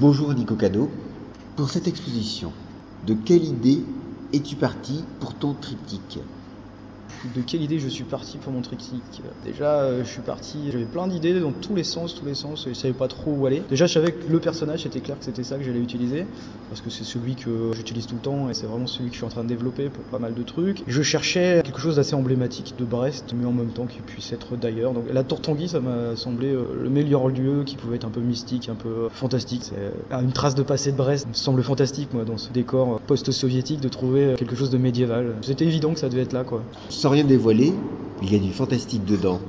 Bonjour 0.00 0.34
Nico 0.34 0.56
Cano. 0.56 0.90
Pour 1.54 1.70
cette 1.70 1.86
exposition, 1.86 2.52
de 3.06 3.14
quelle 3.14 3.44
idée 3.44 3.86
es-tu 4.32 4.56
parti 4.56 5.04
pour 5.20 5.38
ton 5.38 5.54
triptyque? 5.54 6.18
De 7.34 7.40
quelle 7.42 7.62
idée 7.62 7.78
je 7.78 7.88
suis 7.88 8.04
parti 8.04 8.38
pour 8.38 8.52
mon 8.52 8.60
triptyque 8.60 9.22
Déjà, 9.44 9.80
euh, 9.80 10.04
je 10.04 10.08
suis 10.08 10.22
parti, 10.22 10.70
j'avais 10.70 10.84
plein 10.84 11.06
d'idées 11.06 11.38
dans 11.40 11.52
tous 11.52 11.74
les 11.74 11.84
sens, 11.84 12.14
tous 12.14 12.24
les 12.24 12.34
sens, 12.34 12.66
et 12.66 12.70
je 12.70 12.74
savais 12.74 12.94
pas 12.94 13.08
trop 13.08 13.32
où 13.32 13.46
aller. 13.46 13.62
Déjà, 13.68 13.86
je 13.86 13.92
savais 13.92 14.12
que 14.12 14.30
le 14.30 14.40
personnage, 14.40 14.82
c'était 14.82 15.00
clair 15.00 15.18
que 15.18 15.24
c'était 15.24 15.42
ça 15.42 15.56
que 15.56 15.64
j'allais 15.64 15.80
utiliser, 15.80 16.26
parce 16.68 16.80
que 16.80 16.90
c'est 16.90 17.04
celui 17.04 17.34
que 17.34 17.70
j'utilise 17.74 18.06
tout 18.06 18.16
le 18.16 18.20
temps, 18.20 18.50
et 18.50 18.54
c'est 18.54 18.66
vraiment 18.66 18.86
celui 18.86 19.08
que 19.08 19.14
je 19.14 19.18
suis 19.18 19.26
en 19.26 19.30
train 19.30 19.44
de 19.44 19.48
développer 19.48 19.88
pour 19.88 20.04
pas 20.04 20.18
mal 20.18 20.34
de 20.34 20.42
trucs. 20.42 20.82
Je 20.86 21.02
cherchais 21.02 21.62
quelque 21.64 21.80
chose 21.80 21.96
d'assez 21.96 22.14
emblématique 22.14 22.74
de 22.78 22.84
Brest, 22.84 23.34
mais 23.36 23.46
en 23.46 23.52
même 23.52 23.70
temps 23.70 23.86
qui 23.86 24.00
puisse 24.00 24.32
être 24.32 24.56
d'ailleurs. 24.56 24.92
Donc 24.92 25.04
la 25.12 25.24
Tour 25.24 25.40
Tanguy, 25.40 25.68
ça 25.68 25.80
m'a 25.80 26.16
semblé 26.16 26.48
euh, 26.48 26.64
le 26.82 26.90
meilleur 26.90 27.28
lieu, 27.28 27.64
qui 27.64 27.76
pouvait 27.76 27.96
être 27.96 28.06
un 28.06 28.10
peu 28.10 28.20
mystique, 28.20 28.68
un 28.68 28.74
peu 28.74 29.08
fantastique. 29.10 29.70
Une 30.10 30.32
trace 30.32 30.54
de 30.54 30.62
passé 30.62 30.92
de 30.92 30.96
Brest, 30.96 31.26
me 31.26 31.34
semble 31.34 31.62
fantastique, 31.62 32.12
moi, 32.12 32.24
dans 32.24 32.38
ce 32.38 32.52
décor 32.52 33.00
post-soviétique, 33.06 33.80
de 33.80 33.88
trouver 33.88 34.34
quelque 34.36 34.56
chose 34.56 34.70
de 34.70 34.78
médiéval. 34.78 35.36
C'était 35.42 35.64
évident 35.64 35.92
que 35.92 36.00
ça 36.00 36.08
devait 36.08 36.22
être 36.22 36.32
là, 36.32 36.44
quoi 36.44 36.62
rien 37.08 37.24
dévoiler, 37.24 37.72
il 38.22 38.32
y 38.32 38.36
a 38.36 38.38
du 38.38 38.52
fantastique 38.52 39.04
dedans. 39.04 39.40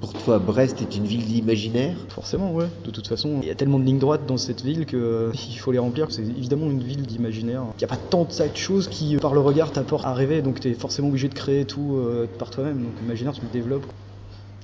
Pour 0.00 0.14
toi, 0.14 0.38
Brest 0.38 0.80
est 0.80 0.96
une 0.96 1.04
ville 1.04 1.24
d'imaginaire? 1.24 1.96
Forcément, 2.08 2.54
ouais. 2.54 2.66
De 2.84 2.90
toute 2.90 3.08
façon, 3.08 3.40
il 3.42 3.48
y 3.48 3.50
a 3.50 3.56
tellement 3.56 3.80
de 3.80 3.84
lignes 3.84 3.98
droites 3.98 4.26
dans 4.26 4.36
cette 4.36 4.62
ville 4.62 4.86
qu'il 4.86 4.98
euh, 4.98 5.32
faut 5.58 5.72
les 5.72 5.78
remplir. 5.78 6.06
C'est 6.10 6.22
évidemment 6.22 6.70
une 6.70 6.82
ville 6.82 7.02
d'imaginaire. 7.02 7.64
Il 7.74 7.78
n'y 7.78 7.84
a 7.84 7.88
pas 7.88 7.96
tant 7.96 8.24
de 8.24 8.56
choses 8.56 8.86
qui, 8.88 9.16
par 9.16 9.34
le 9.34 9.40
regard, 9.40 9.72
t'apportent 9.72 10.06
à 10.06 10.14
rêver. 10.14 10.40
Donc 10.40 10.60
tu 10.60 10.68
es 10.68 10.74
forcément 10.74 11.08
obligé 11.08 11.28
de 11.28 11.34
créer 11.34 11.64
tout 11.64 11.96
euh, 11.96 12.28
par 12.38 12.50
toi-même. 12.50 12.82
Donc 12.82 12.92
l'imaginaire, 13.00 13.32
tu 13.32 13.42
le 13.42 13.48
développes. 13.48 13.86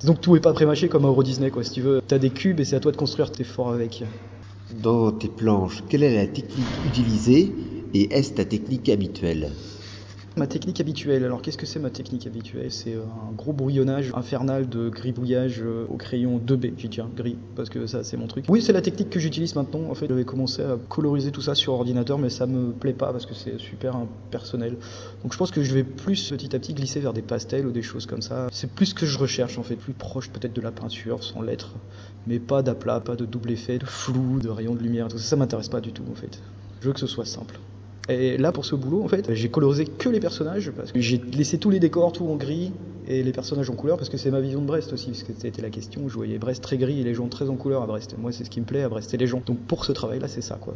Donc 0.05 0.21
tout 0.21 0.35
est 0.37 0.41
pas 0.41 0.53
prémâché 0.53 0.87
comme 0.87 1.03
à 1.03 1.09
Euro 1.09 1.21
Disney, 1.21 1.49
quoi. 1.49 1.63
Si 1.63 1.71
tu 1.71 1.81
veux, 1.81 2.01
t'as 2.07 2.17
des 2.17 2.29
cubes 2.29 2.59
et 2.61 2.65
c'est 2.65 2.77
à 2.77 2.79
toi 2.79 2.93
de 2.93 2.97
construire 2.97 3.31
tes 3.31 3.43
forts 3.43 3.71
avec. 3.71 4.03
Dans 4.81 5.11
tes 5.11 5.27
planches, 5.27 5.83
quelle 5.89 6.03
est 6.03 6.15
la 6.15 6.27
technique 6.27 6.85
utilisée 6.85 7.53
et 7.93 8.13
est-ce 8.13 8.33
ta 8.33 8.45
technique 8.45 8.89
habituelle? 8.89 9.51
Ma 10.37 10.47
technique 10.47 10.81
habituelle, 10.81 11.23
alors 11.23 11.41
qu'est-ce 11.41 11.57
que 11.57 11.65
c'est 11.65 11.79
ma 11.79 11.89
technique 11.89 12.27
habituelle? 12.27 12.69
C'est 12.69 12.93
euh, 12.93 13.03
un 13.03 13.31
gros 13.31 13.53
brouillonnage 13.53 14.11
infernal 14.15 14.67
de 14.67 14.89
gribouillage 14.89 15.61
euh, 15.61 15.87
au 15.89 15.95
crayon 15.95 16.39
2B, 16.39 16.73
j'y 16.77 16.89
tiens, 16.89 17.09
gris, 17.15 17.37
parce 17.55 17.69
que 17.69 17.87
ça 17.87 18.03
c'est 18.03 18.17
mon 18.17 18.27
truc. 18.27 18.43
Oui, 18.49 18.61
c'est 18.61 18.73
la 18.73 18.81
technique 18.81 19.09
que 19.09 19.19
j'utilise 19.19 19.55
maintenant. 19.55 19.89
En 19.89 19.93
fait, 19.95 20.07
j'avais 20.09 20.25
commencé 20.25 20.61
à 20.61 20.77
coloriser 20.89 21.31
tout 21.31 21.41
ça 21.41 21.55
sur 21.55 21.71
ordinateur, 21.71 22.17
mais 22.17 22.29
ça 22.29 22.47
me 22.47 22.73
plaît 22.73 22.91
pas 22.91 23.13
parce 23.13 23.25
que 23.25 23.33
c'est 23.33 23.57
super 23.59 23.95
impersonnel. 23.95 24.77
Donc 25.23 25.31
je 25.31 25.37
pense 25.37 25.51
que 25.51 25.63
je 25.63 25.73
vais 25.73 25.85
plus 25.85 26.31
petit 26.31 26.53
à 26.53 26.59
petit 26.59 26.73
glisser 26.73 26.99
vers 26.99 27.13
des 27.13 27.21
pastels 27.21 27.65
ou 27.65 27.71
des 27.71 27.81
choses 27.81 28.05
comme 28.05 28.21
ça. 28.21 28.49
C'est 28.51 28.69
plus 28.69 28.87
ce 28.87 28.93
que 28.93 29.05
je 29.05 29.17
recherche 29.17 29.57
en 29.57 29.63
fait, 29.63 29.77
plus 29.77 29.93
proche 29.93 30.29
peut-être 30.29 30.53
de 30.53 30.61
la 30.61 30.73
peinture, 30.73 31.23
sans 31.23 31.43
lettres, 31.43 31.75
mais 32.27 32.39
pas 32.39 32.61
d'aplat, 32.61 32.99
pas 32.99 33.15
de 33.15 33.25
double 33.25 33.51
effet, 33.51 33.77
de 33.77 33.85
flou, 33.85 34.39
de 34.41 34.49
rayons 34.49 34.75
de 34.75 34.83
lumière, 34.83 35.07
tout 35.07 35.17
ça, 35.17 35.23
ça 35.23 35.35
m'intéresse 35.37 35.69
pas 35.69 35.79
du 35.79 35.93
tout 35.93 36.03
en 36.11 36.15
fait. 36.15 36.41
Je 36.81 36.87
veux 36.87 36.93
que 36.93 36.99
ce 36.99 37.07
soit 37.07 37.23
simple. 37.25 37.57
Et 38.07 38.37
là, 38.37 38.51
pour 38.51 38.65
ce 38.65 38.75
boulot, 38.75 39.03
en 39.03 39.07
fait, 39.07 39.33
j'ai 39.33 39.49
colorisé 39.49 39.85
que 39.85 40.09
les 40.09 40.19
personnages 40.19 40.71
parce 40.71 40.91
que 40.91 40.99
j'ai 40.99 41.17
laissé 41.17 41.57
tous 41.57 41.71
les 41.71 41.79
décors 41.79 42.11
tout 42.11 42.27
en 42.27 42.35
gris 42.35 42.71
et 43.07 43.23
les 43.23 43.31
personnages 43.31 43.69
en 43.69 43.75
couleur 43.75 43.97
parce 43.97 44.09
que 44.09 44.17
c'est 44.17 44.29
ma 44.29 44.41
vision 44.41 44.61
de 44.61 44.67
Brest 44.67 44.93
aussi, 44.93 45.07
parce 45.07 45.23
que 45.23 45.33
c'était 45.37 45.61
la 45.61 45.71
question. 45.71 46.07
Je 46.07 46.13
voyais 46.13 46.37
Brest 46.37 46.63
très 46.63 46.77
gris 46.77 46.99
et 47.01 47.03
les 47.03 47.15
gens 47.15 47.27
très 47.27 47.49
en 47.49 47.55
couleur 47.55 47.81
à 47.81 47.87
Brest. 47.87 48.15
moi, 48.17 48.31
c'est 48.31 48.43
ce 48.43 48.49
qui 48.49 48.59
me 48.59 48.65
plaît 48.65 48.83
à 48.83 48.89
Brest, 48.89 49.09
c'est 49.09 49.17
les 49.17 49.27
gens. 49.27 49.41
Donc 49.45 49.59
pour 49.59 49.85
ce 49.85 49.91
travail-là, 49.91 50.27
c'est 50.27 50.41
ça, 50.41 50.55
quoi. 50.61 50.75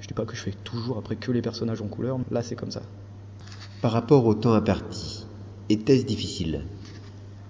Je 0.00 0.06
dis 0.06 0.14
pas 0.14 0.24
que 0.24 0.34
je 0.36 0.40
fais 0.40 0.54
toujours 0.64 0.98
après 0.98 1.16
que 1.16 1.32
les 1.32 1.42
personnages 1.42 1.82
en 1.82 1.86
couleur. 1.86 2.18
Là, 2.30 2.42
c'est 2.42 2.56
comme 2.56 2.70
ça. 2.70 2.82
Par 3.82 3.92
rapport 3.92 4.24
au 4.24 4.34
temps 4.34 4.52
imparti, 4.54 5.26
était-ce 5.68 6.06
difficile? 6.06 6.62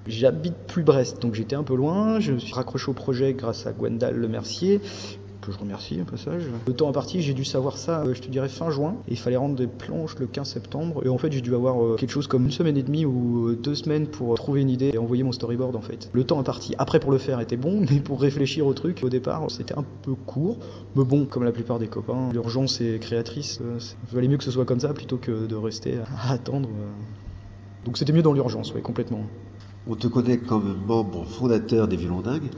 J'habite 0.07 0.55
plus 0.67 0.83
Brest, 0.83 1.23
donc 1.23 1.35
j'étais 1.35 1.57
un 1.57 1.63
peu 1.63 1.77
loin. 1.77 2.21
Je 2.21 2.33
me 2.33 2.39
suis 2.39 2.53
raccroché 2.53 2.91
au 2.91 2.95
projet 2.95 3.33
grâce 3.33 3.67
à 3.67 3.73
Gwendal 3.73 4.17
Le 4.17 4.29
Mercier 4.29 4.81
que 5.45 5.53
je 5.53 5.59
remercie 5.59 6.01
au 6.01 6.05
passage. 6.05 6.43
Le 6.67 6.73
temps 6.73 6.89
imparti, 6.89 7.23
j'ai 7.23 7.35
dû 7.35 7.45
savoir 7.45 7.77
ça, 7.77 8.01
euh, 8.01 8.15
je 8.15 8.23
te 8.23 8.29
dirais 8.29 8.49
fin 8.49 8.71
juin, 8.71 8.97
il 9.09 9.19
fallait 9.19 9.37
rendre 9.37 9.57
des 9.57 9.67
planches 9.67 10.17
le 10.19 10.27
15 10.27 10.49
septembre. 10.49 11.03
Et 11.05 11.09
en 11.09 11.19
fait, 11.19 11.31
j'ai 11.33 11.41
dû 11.41 11.55
avoir 11.55 11.83
euh, 11.83 11.97
quelque 11.97 12.11
chose 12.11 12.27
comme 12.27 12.45
une 12.45 12.51
semaine 12.51 12.77
et 12.77 12.83
demie 12.83 13.05
ou 13.05 13.49
euh, 13.49 13.57
deux 13.57 13.75
semaines 13.75 14.07
pour 14.07 14.35
trouver 14.37 14.63
une 14.63 14.71
idée 14.71 14.93
et 14.95 14.99
envoyer 14.99 15.23
mon 15.23 15.33
storyboard 15.33 15.77
en 15.77 15.81
fait. 15.81 16.11
Le 16.13 16.25
temps 16.25 16.39
imparti, 16.39 16.75
après 16.79 17.01
pour 17.01 17.11
le 17.11 17.19
faire 17.19 17.41
était 17.41 17.57
bon, 17.57 17.85
mais 17.91 18.01
pour 18.01 18.21
réfléchir 18.21 18.67
au 18.67 18.75
truc, 18.75 19.01
au 19.03 19.11
départ, 19.11 19.51
c'était 19.51 19.77
un 19.77 19.85
peu 20.03 20.15
court. 20.15 20.59
Mais 20.97 21.05
bon, 21.05 21.27
comme 21.27 21.45
la 21.45 21.53
plupart 21.53 21.79
des 21.79 21.89
copains, 21.89 22.31
l'urgence 22.33 22.81
est 22.81 22.99
créatrice. 23.01 23.61
Il 23.61 24.15
valait 24.15 24.29
mieux 24.29 24.39
que 24.39 24.45
ce 24.45 24.51
soit 24.51 24.65
comme 24.65 24.81
ça 24.81 24.95
plutôt 24.95 25.19
que 25.19 25.47
de 25.47 25.57
rester 25.57 25.99
à 25.99 26.33
attendre. 26.33 26.69
Donc 27.85 27.99
c'était 27.99 28.13
mieux 28.13 28.23
dans 28.23 28.33
l'urgence, 28.33 28.73
oui, 28.75 28.81
complètement. 28.81 29.27
On 29.87 29.97
te 29.97 30.07
connaît 30.07 30.39
comme 30.39 30.79
membre 30.87 31.27
fondateur 31.27 31.87
des 31.89 31.97
Violons 31.97 32.23
Dingues. 32.23 32.51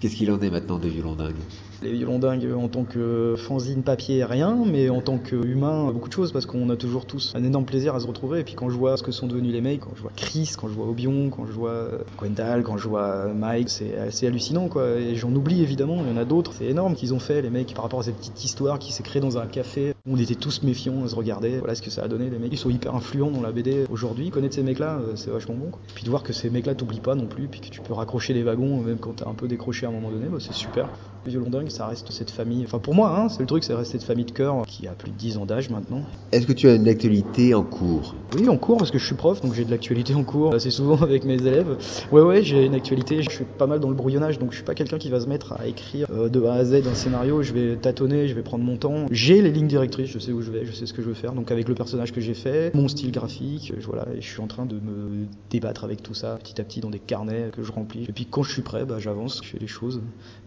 Qu'est-ce 0.00 0.16
qu'il 0.16 0.30
en 0.32 0.40
est 0.40 0.50
maintenant 0.50 0.78
des 0.80 0.88
violons 0.88 1.14
dingues? 1.14 1.46
Les 1.82 1.92
violons 1.92 2.18
dingues 2.18 2.48
en 2.56 2.68
tant 2.68 2.84
que 2.84 3.34
fanzine 3.36 3.82
papier, 3.82 4.24
rien, 4.24 4.56
mais 4.66 4.90
en 4.90 5.00
tant 5.00 5.18
qu'humain, 5.18 5.90
beaucoup 5.92 6.08
de 6.08 6.14
choses, 6.14 6.32
parce 6.32 6.46
qu'on 6.46 6.68
a 6.70 6.76
toujours 6.76 7.06
tous 7.06 7.32
un 7.34 7.44
énorme 7.44 7.64
plaisir 7.64 7.94
à 7.94 8.00
se 8.00 8.06
retrouver. 8.06 8.40
Et 8.40 8.44
puis 8.44 8.54
quand 8.54 8.70
je 8.70 8.76
vois 8.76 8.96
ce 8.96 9.02
que 9.02 9.12
sont 9.12 9.26
devenus 9.26 9.52
les 9.52 9.60
mecs, 9.60 9.80
quand 9.80 9.92
je 9.96 10.02
vois 10.02 10.12
Chris, 10.16 10.52
quand 10.58 10.68
je 10.68 10.74
vois 10.74 10.86
Obion, 10.86 11.30
quand 11.30 11.46
je 11.46 11.52
vois 11.52 11.88
Gwendal, 12.18 12.62
quand 12.62 12.76
je 12.76 12.88
vois 12.88 13.26
Mike, 13.34 13.70
c'est 13.70 13.96
assez 13.96 14.26
hallucinant, 14.26 14.68
quoi. 14.68 14.96
Et 14.96 15.14
j'en 15.14 15.34
oublie 15.34 15.62
évidemment, 15.62 15.98
il 16.04 16.10
y 16.10 16.12
en 16.12 16.20
a 16.20 16.24
d'autres, 16.24 16.52
c'est 16.52 16.66
énorme 16.66 16.94
qu'ils 16.94 17.14
ont 17.14 17.20
fait, 17.20 17.42
les 17.42 17.50
mecs, 17.50 17.74
par 17.74 17.84
rapport 17.84 18.00
à 18.00 18.04
cette 18.04 18.16
petite 18.16 18.44
histoire 18.44 18.78
qui 18.78 18.92
s'est 18.92 19.02
créée 19.02 19.20
dans 19.20 19.38
un 19.38 19.46
café 19.46 19.94
on 20.06 20.16
était 20.16 20.34
tous 20.34 20.62
méfiants, 20.62 20.94
on 20.94 21.08
se 21.08 21.14
regardait. 21.14 21.58
Voilà 21.58 21.74
ce 21.74 21.82
que 21.82 21.90
ça 21.90 22.02
a 22.02 22.08
donné, 22.08 22.30
les 22.30 22.38
mecs. 22.38 22.52
Ils 22.52 22.58
sont 22.58 22.70
hyper 22.70 22.94
influents 22.94 23.30
dans 23.30 23.42
la 23.42 23.52
BD 23.52 23.84
aujourd'hui. 23.90 24.30
Connaître 24.30 24.54
ces 24.54 24.62
mecs-là, 24.62 24.98
euh, 24.98 25.14
c'est 25.14 25.30
vachement 25.30 25.54
bon, 25.54 25.70
quoi. 25.70 25.80
Puis 25.94 26.04
de 26.04 26.10
voir 26.10 26.22
que 26.22 26.32
ces 26.32 26.50
mecs-là 26.50 26.74
t'oublient 26.74 27.00
pas 27.00 27.14
non 27.14 27.26
plus, 27.26 27.48
puis 27.48 27.60
que 27.60 27.68
tu 27.68 27.80
peux 27.80 27.92
raccrocher 27.92 28.32
les 28.32 28.42
wagons, 28.42 28.80
même 28.80 28.98
quand 28.98 29.16
t'es 29.16 29.26
un 29.26 29.34
peu 29.34 29.46
décroché 29.46 29.86
à 29.86 29.90
un 29.90 29.92
moment 29.92 30.10
donné, 30.10 30.26
bah, 30.26 30.38
c'est 30.40 30.54
super. 30.54 30.88
Les 31.26 31.32
violons 31.32 31.50
dingues, 31.50 31.68
ça 31.68 31.86
reste 31.86 32.10
cette 32.12 32.30
famille. 32.30 32.64
Enfin, 32.64 32.78
pour 32.78 32.94
moi, 32.94 33.14
hein, 33.14 33.28
c'est 33.28 33.40
le 33.40 33.46
truc, 33.46 33.62
c'est 33.62 33.74
rester 33.74 33.98
cette 33.98 34.06
famille 34.06 34.24
de 34.24 34.30
cœur 34.30 34.62
qui 34.66 34.88
a 34.88 34.92
plus 34.92 35.10
de 35.10 35.16
10 35.16 35.36
ans 35.36 35.44
d'âge 35.44 35.68
maintenant. 35.68 36.02
Est-ce 36.32 36.46
que 36.46 36.54
tu 36.54 36.66
as 36.66 36.74
une 36.74 36.88
actualité 36.88 37.52
en 37.52 37.62
cours? 37.62 38.14
Oui, 38.34 38.48
en 38.48 38.56
cours, 38.56 38.78
parce 38.78 38.90
que 38.90 38.98
je 38.98 39.04
suis 39.04 39.16
prof, 39.16 39.42
donc 39.42 39.52
j'ai 39.52 39.66
de 39.66 39.70
l'actualité 39.70 40.14
en 40.14 40.24
cours 40.24 40.54
assez 40.54 40.70
souvent 40.70 40.96
avec 41.02 41.24
mes 41.26 41.34
élèves. 41.34 41.76
Ouais, 42.10 42.22
ouais, 42.22 42.42
j'ai 42.42 42.64
une 42.64 42.74
actualité. 42.74 43.22
Je 43.22 43.28
suis 43.28 43.44
pas 43.44 43.66
mal 43.66 43.80
dans 43.80 43.90
le 43.90 43.94
brouillonnage, 43.94 44.38
donc 44.38 44.52
je 44.52 44.56
suis 44.56 44.64
pas 44.64 44.74
quelqu'un 44.74 44.96
qui 44.96 45.10
va 45.10 45.20
se 45.20 45.26
mettre 45.26 45.52
à 45.52 45.66
écrire 45.66 46.06
euh, 46.10 46.30
de 46.30 46.42
A 46.44 46.54
à 46.54 46.64
Z 46.64 46.86
un 46.86 46.94
scénario. 46.94 47.42
Je 47.42 47.52
vais 47.52 47.76
tâtonner, 47.76 48.26
je 48.26 48.34
vais 48.34 48.42
prendre 48.42 48.64
mon 48.64 48.78
temps. 48.78 49.04
J'ai 49.10 49.42
les 49.42 49.50
lignes 49.50 49.68
directrices, 49.68 50.08
je 50.08 50.18
sais 50.18 50.32
où 50.32 50.40
je 50.40 50.50
vais, 50.50 50.64
je 50.64 50.72
sais 50.72 50.86
ce 50.86 50.94
que 50.94 51.02
je 51.02 51.08
veux 51.08 51.14
faire. 51.14 51.34
Donc 51.34 51.52
avec 51.52 51.68
le 51.68 51.74
personnage 51.74 52.12
que 52.12 52.22
j'ai 52.22 52.34
fait, 52.34 52.74
mon 52.74 52.88
style 52.88 53.12
graphique, 53.12 53.74
je, 53.78 53.84
voilà, 53.84 54.06
et 54.16 54.22
je 54.22 54.26
suis 54.26 54.40
en 54.40 54.46
train 54.46 54.64
de 54.64 54.76
me 54.76 55.26
débattre 55.50 55.84
avec 55.84 56.02
tout 56.02 56.14
ça 56.14 56.38
petit 56.42 56.58
à 56.62 56.64
petit 56.64 56.80
dans 56.80 56.88
des 56.88 56.98
carnets 56.98 57.50
que 57.54 57.62
je 57.62 57.72
remplis. 57.72 58.06
Et 58.08 58.12
puis 58.12 58.24
quand 58.24 58.42
je 58.42 58.52
suis 58.52 58.62
prêt, 58.62 58.86
bah, 58.86 58.98
j'avance, 58.98 59.42
je 59.44 59.48
fais 59.50 59.58
les 59.58 59.66
choses. 59.66 60.00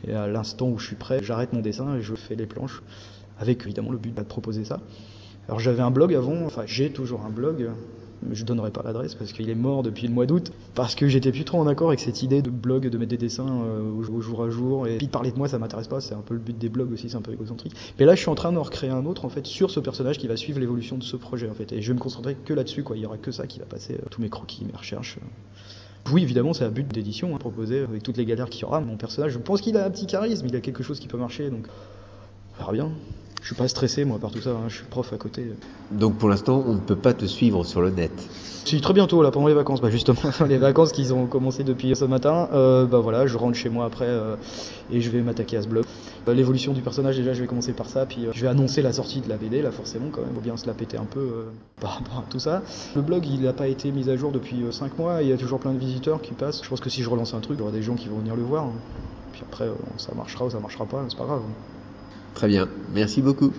Et 0.07 0.13
à 0.13 0.27
l'instant 0.27 0.62
où 0.69 0.77
je 0.79 0.87
suis 0.87 0.95
prêt, 0.95 1.21
j'arrête 1.23 1.53
mon 1.53 1.61
dessin 1.61 1.95
et 1.95 2.01
je 2.01 2.15
fais 2.15 2.35
les 2.35 2.45
planches, 2.45 2.81
avec 3.39 3.63
évidemment 3.63 3.91
le 3.91 3.97
but 3.97 4.15
de 4.15 4.21
proposer 4.23 4.65
ça. 4.65 4.79
Alors 5.47 5.59
j'avais 5.59 5.81
un 5.81 5.91
blog 5.91 6.13
avant, 6.13 6.45
enfin 6.45 6.63
j'ai 6.65 6.89
toujours 6.89 7.25
un 7.25 7.29
blog, 7.29 7.69
je 8.31 8.45
donnerai 8.45 8.71
pas 8.71 8.81
l'adresse 8.83 9.13
parce 9.15 9.33
qu'il 9.33 9.49
est 9.49 9.55
mort 9.55 9.83
depuis 9.83 10.07
le 10.07 10.13
mois 10.13 10.25
d'août, 10.25 10.53
parce 10.73 10.95
que 10.95 11.07
j'étais 11.07 11.31
plus 11.31 11.43
trop 11.43 11.59
en 11.59 11.67
accord 11.67 11.89
avec 11.89 11.99
cette 11.99 12.23
idée 12.23 12.41
de 12.41 12.49
blog, 12.49 12.87
de 12.87 12.97
mettre 12.97 13.09
des 13.09 13.17
dessins 13.17 13.63
euh, 13.65 13.91
au 13.91 14.21
jour 14.21 14.43
à 14.43 14.49
jour, 14.49 14.87
et 14.87 14.97
puis 14.97 15.07
de 15.07 15.11
parler 15.11 15.31
de 15.31 15.37
moi 15.37 15.49
ça 15.49 15.59
m'intéresse 15.59 15.89
pas, 15.89 15.99
c'est 15.99 16.15
un 16.15 16.21
peu 16.21 16.33
le 16.33 16.39
but 16.39 16.57
des 16.57 16.69
blogs 16.69 16.93
aussi, 16.93 17.09
c'est 17.09 17.17
un 17.17 17.21
peu 17.21 17.33
égocentrique. 17.33 17.73
Mais 17.99 18.05
là 18.05 18.15
je 18.15 18.21
suis 18.21 18.29
en 18.29 18.35
train 18.35 18.53
de 18.53 18.57
recréer 18.57 18.91
un 18.91 19.05
autre 19.05 19.25
en 19.25 19.29
fait 19.29 19.45
sur 19.45 19.69
ce 19.69 19.81
personnage 19.81 20.17
qui 20.17 20.27
va 20.27 20.37
suivre 20.37 20.59
l'évolution 20.59 20.97
de 20.97 21.03
ce 21.03 21.17
projet 21.17 21.49
en 21.49 21.53
fait, 21.53 21.73
et 21.73 21.81
je 21.81 21.89
vais 21.89 21.95
me 21.95 21.99
concentrer 21.99 22.35
que 22.35 22.53
là-dessus 22.53 22.83
quoi, 22.83 22.95
il 22.95 23.03
y 23.03 23.05
aura 23.05 23.17
que 23.17 23.31
ça 23.31 23.45
qui 23.47 23.59
va 23.59 23.65
passer, 23.65 23.95
euh, 23.95 24.09
tous 24.09 24.21
mes 24.21 24.29
croquis, 24.29 24.65
mes 24.65 24.77
recherches. 24.77 25.17
Oui, 26.11 26.21
évidemment, 26.23 26.53
c'est 26.53 26.65
un 26.65 26.69
but 26.69 26.87
d'édition, 26.87 27.33
hein, 27.33 27.37
proposer 27.39 27.79
avec 27.79 28.03
toutes 28.03 28.17
les 28.17 28.25
galères 28.25 28.49
qu'il 28.49 28.61
y 28.61 28.65
aura. 28.65 28.81
Mon 28.81 28.97
personnage, 28.97 29.31
je 29.31 29.39
pense 29.39 29.61
qu'il 29.61 29.77
a 29.77 29.85
un 29.85 29.89
petit 29.89 30.05
charisme, 30.05 30.45
il 30.47 30.55
a 30.55 30.59
quelque 30.59 30.83
chose 30.83 30.99
qui 30.99 31.07
peut 31.07 31.17
marcher, 31.17 31.49
donc 31.49 31.65
on 32.53 32.59
verra 32.59 32.73
bien. 32.73 32.91
Je 33.41 33.47
suis 33.47 33.55
pas 33.55 33.67
stressé 33.67 34.05
moi 34.05 34.19
par 34.19 34.31
tout 34.31 34.39
ça, 34.39 34.51
hein. 34.51 34.69
je 34.69 34.75
suis 34.75 34.85
prof 34.85 35.11
à 35.11 35.17
côté. 35.17 35.51
Donc 35.91 36.17
pour 36.17 36.29
l'instant, 36.29 36.63
on 36.65 36.75
ne 36.75 36.79
peut 36.79 36.95
pas 36.95 37.13
te 37.13 37.25
suivre 37.25 37.65
sur 37.65 37.81
le 37.81 37.89
net. 37.89 38.11
Si 38.63 38.79
très 38.79 38.93
bientôt 38.93 39.21
là 39.21 39.31
pendant 39.31 39.47
les 39.47 39.53
vacances, 39.53 39.81
bah 39.81 39.89
justement 39.89 40.21
les 40.47 40.57
vacances 40.57 40.93
qui 40.93 41.11
ont 41.11 41.25
commencé 41.25 41.65
depuis 41.65 41.93
ce 41.93 42.05
matin, 42.05 42.47
euh, 42.53 42.85
bah 42.85 42.99
voilà, 42.99 43.27
je 43.27 43.37
rentre 43.37 43.57
chez 43.57 43.67
moi 43.67 43.83
après 43.85 44.07
euh, 44.07 44.37
et 44.89 45.01
je 45.01 45.09
vais 45.09 45.21
m'attaquer 45.21 45.57
à 45.57 45.61
ce 45.61 45.67
blog. 45.67 45.83
Euh, 46.27 46.33
l'évolution 46.33 46.73
du 46.73 46.81
personnage 46.81 47.17
déjà, 47.17 47.33
je 47.33 47.41
vais 47.41 47.47
commencer 47.47 47.73
par 47.73 47.87
ça, 47.87 48.05
puis 48.05 48.27
je 48.31 48.41
vais 48.41 48.47
annoncer 48.47 48.81
la 48.81 48.93
sortie 48.93 49.21
de 49.21 49.29
la 49.29 49.37
BD 49.37 49.61
là 49.61 49.71
forcément 49.71 50.09
quand 50.11 50.21
même, 50.21 50.33
faut 50.33 50.41
bien 50.41 50.57
se 50.57 50.67
la 50.67 50.73
péter 50.73 50.97
un 50.97 51.05
peu 51.05 51.45
par 51.81 51.99
rapport 51.99 52.19
à 52.19 52.25
tout 52.29 52.39
ça. 52.39 52.63
Le 52.95 53.01
blog 53.01 53.25
il 53.25 53.41
n'a 53.41 53.53
pas 53.53 53.67
été 53.67 53.91
mis 53.91 54.09
à 54.09 54.15
jour 54.17 54.31
depuis 54.31 54.63
5 54.71 54.97
mois, 54.97 55.21
il 55.21 55.29
y 55.29 55.33
a 55.33 55.37
toujours 55.37 55.59
plein 55.59 55.73
de 55.73 55.79
visiteurs 55.79 56.21
qui 56.21 56.33
passent. 56.33 56.63
Je 56.63 56.69
pense 56.69 56.79
que 56.79 56.89
si 56.89 57.03
je 57.03 57.09
relance 57.09 57.33
un 57.33 57.39
truc, 57.39 57.57
il 57.57 57.59
y 57.59 57.63
aura 57.63 57.71
des 57.71 57.83
gens 57.83 57.95
qui 57.95 58.07
vont 58.07 58.19
venir 58.19 58.35
le 58.35 58.43
voir. 58.43 58.67
Puis 59.31 59.41
après 59.49 59.69
ça 59.97 60.13
marchera 60.15 60.45
ou 60.45 60.49
ça 60.49 60.59
marchera 60.59 60.85
pas, 60.85 61.03
c'est 61.09 61.17
pas 61.17 61.25
grave. 61.25 61.41
Très 62.33 62.47
bien, 62.47 62.67
merci 62.93 63.21
beaucoup. 63.21 63.51